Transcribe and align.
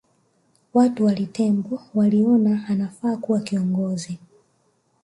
Watu 0.73 1.05
wa 1.05 1.13
Litembo 1.13 1.81
waliona 1.95 2.65
anafaa 2.69 3.17
kuwa 3.17 3.39
kiongozi 3.39 4.19